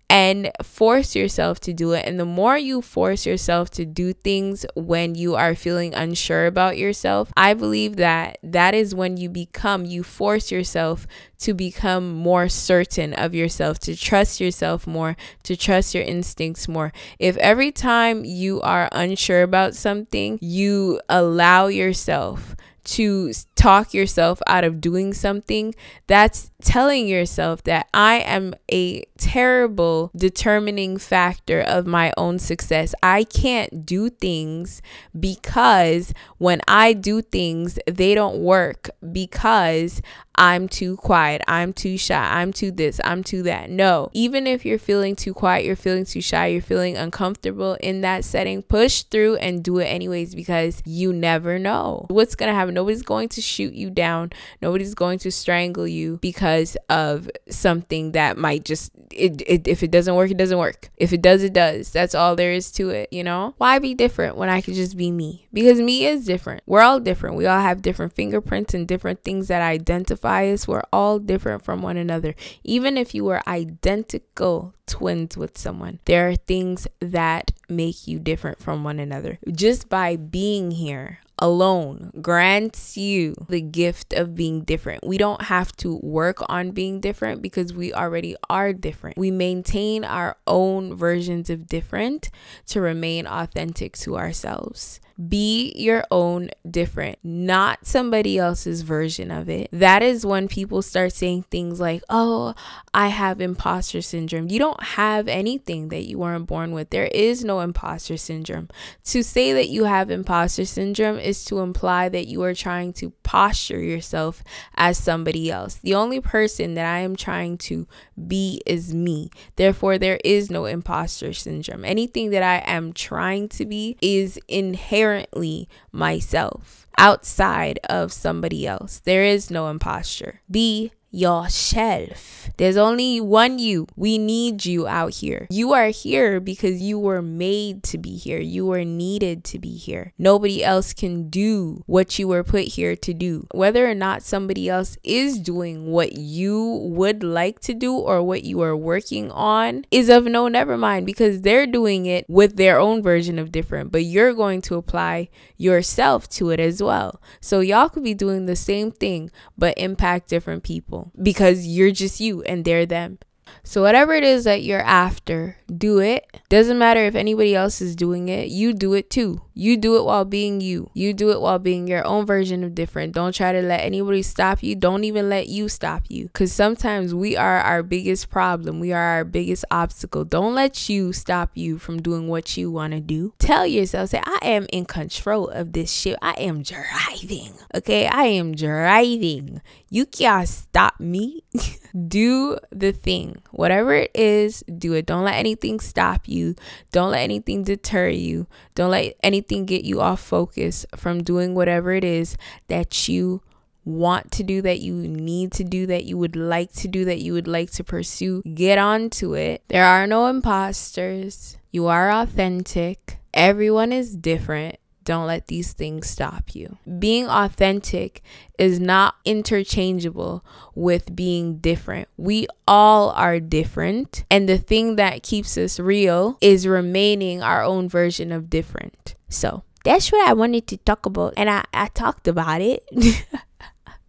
and 0.08 0.50
force 0.62 1.16
yourself 1.16 1.58
to 1.60 1.72
do 1.72 1.92
it. 1.92 2.04
And 2.06 2.18
the 2.18 2.24
more 2.24 2.56
you 2.56 2.80
force 2.80 3.26
yourself 3.26 3.70
to 3.70 3.84
do 3.84 4.12
things 4.12 4.64
when 4.74 5.14
you 5.14 5.34
are 5.34 5.54
feeling 5.54 5.94
unsure 5.94 6.46
about 6.46 6.78
yourself, 6.78 7.32
I 7.36 7.54
believe 7.54 7.96
that 7.96 8.38
that 8.42 8.74
is 8.74 8.94
when 8.94 9.16
you 9.16 9.28
become, 9.28 9.84
you 9.84 10.02
force 10.02 10.52
yourself 10.52 11.06
to 11.40 11.54
become 11.54 12.12
more 12.14 12.48
certain 12.48 13.14
of 13.14 13.34
yourself, 13.34 13.78
to 13.80 13.96
trust 13.96 14.40
yourself 14.40 14.86
more, 14.86 15.16
to 15.42 15.56
trust 15.56 15.94
your 15.94 16.04
instincts 16.04 16.68
more. 16.68 16.92
If 17.18 17.36
every 17.38 17.72
time 17.72 18.24
you 18.24 18.60
are 18.60 18.88
unsure 18.92 19.42
about 19.42 19.74
something, 19.74 20.38
you 20.40 21.00
allow 21.08 21.66
yourself 21.66 22.54
to 22.86 23.32
talk 23.56 23.92
yourself 23.92 24.40
out 24.46 24.62
of 24.62 24.80
doing 24.80 25.12
something, 25.12 25.74
that's 26.06 26.52
telling 26.62 27.06
yourself 27.06 27.62
that 27.64 27.88
I 27.92 28.16
am 28.20 28.54
a 28.70 29.04
terrible 29.18 30.10
determining 30.16 30.98
factor 30.98 31.60
of 31.60 31.86
my 31.86 32.12
own 32.16 32.38
success. 32.38 32.94
I 33.02 33.24
can't 33.24 33.84
do 33.84 34.08
things 34.10 34.82
because 35.18 36.12
when 36.38 36.60
I 36.66 36.92
do 36.92 37.22
things, 37.22 37.78
they 37.86 38.14
don't 38.14 38.38
work 38.38 38.90
because 39.12 40.00
I'm 40.38 40.68
too 40.68 40.96
quiet, 40.96 41.42
I'm 41.48 41.72
too 41.72 41.96
shy, 41.96 42.14
I'm 42.14 42.52
too 42.52 42.70
this, 42.70 43.00
I'm 43.04 43.24
too 43.24 43.42
that. 43.44 43.70
No, 43.70 44.10
even 44.12 44.46
if 44.46 44.66
you're 44.66 44.78
feeling 44.78 45.16
too 45.16 45.32
quiet, 45.32 45.64
you're 45.64 45.76
feeling 45.76 46.04
too 46.04 46.20
shy, 46.20 46.48
you're 46.48 46.60
feeling 46.60 46.96
uncomfortable 46.96 47.78
in 47.80 48.02
that 48.02 48.24
setting, 48.24 48.62
push 48.62 49.02
through 49.02 49.36
and 49.36 49.64
do 49.64 49.78
it 49.78 49.86
anyways 49.86 50.34
because 50.34 50.82
you 50.84 51.12
never 51.12 51.58
know 51.58 52.04
what's 52.08 52.34
going 52.34 52.48
to 52.48 52.54
happen. 52.54 52.74
Nobody's 52.74 53.02
going 53.02 53.30
to 53.30 53.40
shoot 53.40 53.72
you 53.72 53.88
down, 53.88 54.32
nobody's 54.60 54.94
going 54.94 55.18
to 55.20 55.32
strangle 55.32 55.88
you 55.88 56.18
because 56.20 56.55
of 56.88 57.30
something 57.48 58.12
that 58.12 58.36
might 58.36 58.64
just, 58.64 58.92
it, 59.10 59.42
it, 59.46 59.68
if 59.68 59.82
it 59.82 59.90
doesn't 59.90 60.14
work, 60.14 60.30
it 60.30 60.36
doesn't 60.36 60.58
work. 60.58 60.90
If 60.96 61.12
it 61.12 61.22
does, 61.22 61.42
it 61.42 61.52
does. 61.52 61.90
That's 61.90 62.14
all 62.14 62.36
there 62.36 62.52
is 62.52 62.70
to 62.72 62.90
it, 62.90 63.12
you 63.12 63.24
know? 63.24 63.54
Why 63.58 63.78
be 63.78 63.94
different 63.94 64.36
when 64.36 64.48
I 64.48 64.60
could 64.60 64.74
just 64.74 64.96
be 64.96 65.10
me? 65.10 65.46
Because 65.52 65.80
me 65.80 66.06
is 66.06 66.24
different. 66.24 66.62
We're 66.66 66.82
all 66.82 67.00
different. 67.00 67.36
We 67.36 67.46
all 67.46 67.60
have 67.60 67.82
different 67.82 68.14
fingerprints 68.14 68.74
and 68.74 68.86
different 68.86 69.22
things 69.22 69.48
that 69.48 69.62
identify 69.62 70.48
us. 70.48 70.66
We're 70.66 70.82
all 70.92 71.18
different 71.18 71.64
from 71.64 71.82
one 71.82 71.96
another. 71.96 72.34
Even 72.64 72.96
if 72.96 73.14
you 73.14 73.24
were 73.24 73.46
identical 73.48 74.74
twins 74.86 75.36
with 75.36 75.58
someone, 75.58 76.00
there 76.04 76.28
are 76.28 76.36
things 76.36 76.86
that 77.00 77.52
make 77.68 78.06
you 78.06 78.18
different 78.18 78.58
from 78.58 78.84
one 78.84 79.00
another. 79.00 79.38
Just 79.50 79.88
by 79.88 80.16
being 80.16 80.70
here 80.70 81.20
alone 81.38 82.10
grants 82.22 82.96
you 82.96 83.34
the 83.48 83.60
gift 83.60 84.12
of 84.12 84.34
being 84.34 84.62
different. 84.62 85.06
We 85.06 85.18
don't 85.18 85.42
have 85.42 85.76
to 85.78 85.98
work 86.02 86.38
on 86.48 86.70
being 86.70 87.00
different 87.00 87.42
because 87.42 87.72
we 87.72 87.92
already 87.92 88.36
are 88.48 88.72
different. 88.72 89.18
We 89.18 89.30
maintain 89.30 90.04
our 90.04 90.36
own 90.46 90.96
versions 90.96 91.50
of 91.50 91.66
different 91.66 92.30
to 92.66 92.80
remain 92.80 93.26
authentic 93.26 93.96
to 93.98 94.16
ourselves. 94.16 95.00
Be 95.16 95.72
your 95.74 96.04
own 96.10 96.50
different, 96.70 97.18
not 97.22 97.86
somebody 97.86 98.36
else's 98.36 98.82
version 98.82 99.30
of 99.30 99.48
it. 99.48 99.70
That 99.72 100.02
is 100.02 100.26
when 100.26 100.46
people 100.46 100.82
start 100.82 101.12
saying 101.12 101.44
things 101.44 101.80
like, 101.80 102.02
oh, 102.10 102.54
I 102.92 103.08
have 103.08 103.40
imposter 103.40 104.02
syndrome. 104.02 104.50
You 104.50 104.58
don't 104.58 104.82
have 104.82 105.26
anything 105.26 105.88
that 105.88 106.04
you 106.04 106.18
weren't 106.18 106.46
born 106.46 106.72
with. 106.72 106.90
There 106.90 107.06
is 107.06 107.44
no 107.44 107.60
imposter 107.60 108.18
syndrome. 108.18 108.68
To 109.04 109.22
say 109.22 109.54
that 109.54 109.70
you 109.70 109.84
have 109.84 110.10
imposter 110.10 110.66
syndrome 110.66 111.18
is 111.18 111.46
to 111.46 111.60
imply 111.60 112.10
that 112.10 112.26
you 112.26 112.42
are 112.42 112.54
trying 112.54 112.92
to 112.94 113.10
posture 113.22 113.80
yourself 113.80 114.44
as 114.74 114.98
somebody 114.98 115.50
else. 115.50 115.76
The 115.76 115.94
only 115.94 116.20
person 116.20 116.74
that 116.74 116.84
I 116.84 116.98
am 116.98 117.16
trying 117.16 117.56
to 117.58 117.88
be 118.26 118.60
is 118.66 118.94
me. 118.94 119.30
Therefore, 119.56 119.96
there 119.96 120.18
is 120.24 120.50
no 120.50 120.66
imposter 120.66 121.32
syndrome. 121.32 121.86
Anything 121.86 122.30
that 122.30 122.42
I 122.42 122.58
am 122.70 122.92
trying 122.92 123.48
to 123.50 123.64
be 123.64 123.96
is 124.02 124.38
inherent 124.46 125.05
inherently 125.06 125.68
myself 125.92 126.86
outside 126.98 127.78
of 127.88 128.12
somebody 128.12 128.66
else. 128.66 129.00
There 129.00 129.24
is 129.24 129.50
no 129.50 129.68
imposture. 129.68 130.40
Be 130.50 130.92
yourself. 131.16 132.50
There's 132.58 132.76
only 132.76 133.20
one 133.20 133.58
you. 133.58 133.86
We 133.96 134.18
need 134.18 134.64
you 134.64 134.86
out 134.86 135.14
here. 135.14 135.46
You 135.50 135.72
are 135.72 135.88
here 135.88 136.40
because 136.40 136.80
you 136.80 136.98
were 136.98 137.22
made 137.22 137.82
to 137.84 137.98
be 137.98 138.16
here. 138.16 138.38
You 138.38 138.66
were 138.66 138.84
needed 138.84 139.42
to 139.44 139.58
be 139.58 139.76
here. 139.76 140.12
Nobody 140.18 140.62
else 140.62 140.92
can 140.92 141.28
do 141.28 141.82
what 141.86 142.18
you 142.18 142.28
were 142.28 142.44
put 142.44 142.64
here 142.64 142.94
to 142.96 143.14
do. 143.14 143.46
Whether 143.52 143.88
or 143.88 143.94
not 143.94 144.22
somebody 144.22 144.68
else 144.68 144.96
is 145.02 145.38
doing 145.38 145.90
what 145.90 146.12
you 146.12 146.80
would 146.82 147.22
like 147.22 147.60
to 147.60 147.74
do 147.74 147.94
or 147.94 148.22
what 148.22 148.44
you 148.44 148.60
are 148.60 148.76
working 148.76 149.30
on 149.30 149.84
is 149.90 150.08
of 150.08 150.24
no 150.24 150.48
never 150.48 150.76
mind 150.76 151.06
because 151.06 151.40
they're 151.40 151.66
doing 151.66 152.06
it 152.06 152.26
with 152.28 152.56
their 152.56 152.78
own 152.78 153.02
version 153.02 153.38
of 153.38 153.52
different, 153.52 153.90
but 153.90 154.04
you're 154.04 154.34
going 154.34 154.60
to 154.62 154.76
apply 154.76 155.28
yourself 155.56 156.28
to 156.28 156.50
it 156.50 156.60
as 156.60 156.82
well. 156.82 157.20
So 157.40 157.60
y'all 157.60 157.88
could 157.88 158.04
be 158.04 158.14
doing 158.14 158.46
the 158.46 158.56
same 158.56 158.92
thing 158.92 159.30
but 159.58 159.76
impact 159.78 160.28
different 160.28 160.62
people 160.62 161.05
because 161.22 161.66
you're 161.66 161.90
just 161.90 162.20
you 162.20 162.42
and 162.42 162.64
they're 162.64 162.86
them. 162.86 163.18
So, 163.62 163.82
whatever 163.82 164.14
it 164.14 164.24
is 164.24 164.44
that 164.44 164.62
you're 164.62 164.82
after, 164.82 165.58
do 165.74 165.98
it. 165.98 166.24
Doesn't 166.48 166.78
matter 166.78 167.04
if 167.04 167.14
anybody 167.14 167.54
else 167.54 167.80
is 167.80 167.96
doing 167.96 168.28
it, 168.28 168.48
you 168.48 168.72
do 168.72 168.94
it 168.94 169.10
too. 169.10 169.42
You 169.58 169.78
do 169.78 169.96
it 169.96 170.04
while 170.04 170.26
being 170.26 170.60
you. 170.60 170.90
You 170.92 171.14
do 171.14 171.30
it 171.30 171.40
while 171.40 171.58
being 171.58 171.88
your 171.88 172.06
own 172.06 172.26
version 172.26 172.62
of 172.62 172.74
different. 172.74 173.14
Don't 173.14 173.34
try 173.34 173.52
to 173.52 173.62
let 173.62 173.80
anybody 173.80 174.20
stop 174.20 174.62
you. 174.62 174.74
Don't 174.74 175.04
even 175.04 175.30
let 175.30 175.48
you 175.48 175.70
stop 175.70 176.02
you. 176.08 176.26
Because 176.26 176.52
sometimes 176.52 177.14
we 177.14 177.38
are 177.38 177.60
our 177.60 177.82
biggest 177.82 178.28
problem, 178.28 178.80
we 178.80 178.92
are 178.92 179.02
our 179.02 179.24
biggest 179.24 179.64
obstacle. 179.70 180.26
Don't 180.26 180.54
let 180.54 180.90
you 180.90 181.14
stop 181.14 181.52
you 181.54 181.78
from 181.78 182.02
doing 182.02 182.28
what 182.28 182.58
you 182.58 182.70
want 182.70 182.92
to 182.92 183.00
do. 183.00 183.32
Tell 183.38 183.66
yourself, 183.66 184.10
say, 184.10 184.20
I 184.22 184.40
am 184.42 184.66
in 184.74 184.84
control 184.84 185.48
of 185.48 185.72
this 185.72 185.90
shit. 185.90 186.18
I 186.20 186.32
am 186.32 186.62
driving. 186.62 187.54
Okay, 187.74 188.06
I 188.08 188.24
am 188.24 188.54
driving. 188.54 189.62
You 189.88 190.04
can't 190.04 190.46
stop 190.46 191.00
me. 191.00 191.44
do 192.08 192.58
the 192.70 192.92
thing. 192.92 193.40
Whatever 193.52 193.94
it 193.94 194.10
is, 194.14 194.62
do 194.64 194.92
it. 194.92 195.06
Don't 195.06 195.24
let 195.24 195.36
anything 195.36 195.80
stop 195.80 196.28
you. 196.28 196.54
Don't 196.92 197.12
let 197.12 197.20
anything 197.20 197.64
deter 197.64 198.08
you. 198.08 198.46
Don't 198.74 198.90
let 198.90 199.14
anything 199.46 199.66
get 199.66 199.84
you 199.84 200.00
off 200.00 200.20
focus 200.20 200.86
from 200.96 201.22
doing 201.22 201.54
whatever 201.54 201.92
it 201.92 202.04
is 202.04 202.36
that 202.68 203.08
you 203.08 203.42
want 203.84 204.32
to 204.32 204.42
do, 204.42 204.60
that 204.62 204.80
you 204.80 204.94
need 204.94 205.52
to 205.52 205.62
do, 205.62 205.86
that 205.86 206.04
you 206.04 206.18
would 206.18 206.34
like 206.34 206.72
to 206.72 206.88
do, 206.88 207.04
that 207.04 207.20
you 207.20 207.32
would 207.32 207.46
like 207.46 207.70
to 207.70 207.84
pursue. 207.84 208.42
Get 208.42 208.78
on 208.78 209.10
to 209.10 209.34
it. 209.34 209.62
There 209.68 209.84
are 209.84 210.06
no 210.06 210.26
imposters. 210.26 211.58
You 211.70 211.86
are 211.86 212.10
authentic. 212.10 213.18
Everyone 213.32 213.92
is 213.92 214.16
different. 214.16 214.78
Don't 215.04 215.28
let 215.28 215.46
these 215.46 215.72
things 215.72 216.10
stop 216.10 216.52
you. 216.52 216.78
Being 216.98 217.28
authentic 217.28 218.22
is 218.58 218.80
not 218.80 219.14
interchangeable 219.24 220.44
with 220.74 221.14
being 221.14 221.58
different. 221.58 222.08
We 222.16 222.48
all 222.66 223.10
are 223.10 223.38
different. 223.38 224.24
And 224.28 224.48
the 224.48 224.58
thing 224.58 224.96
that 224.96 225.22
keeps 225.22 225.56
us 225.56 225.78
real 225.78 226.38
is 226.40 226.66
remaining 226.66 227.40
our 227.40 227.62
own 227.62 227.88
version 227.88 228.32
of 228.32 228.50
different. 228.50 229.14
So 229.28 229.64
that's 229.84 230.10
what 230.12 230.26
I 230.28 230.32
wanted 230.32 230.66
to 230.68 230.76
talk 230.78 231.06
about. 231.06 231.34
And 231.36 231.50
I, 231.50 231.64
I 231.72 231.88
talked 231.88 232.28
about 232.28 232.60
it. 232.60 232.84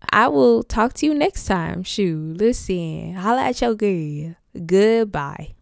I 0.10 0.28
will 0.28 0.64
talk 0.64 0.94
to 0.96 1.06
you 1.06 1.14
next 1.14 1.46
time. 1.46 1.84
Shoot, 1.84 2.38
listen, 2.38 3.16
holla 3.16 3.44
at 3.44 3.62
your 3.62 3.76
girl. 3.76 4.36
Goodbye. 4.66 5.57